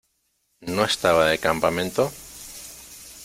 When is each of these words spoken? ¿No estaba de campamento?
¿No 0.61 0.83
estaba 0.85 1.27
de 1.27 1.37
campamento? 1.37 2.11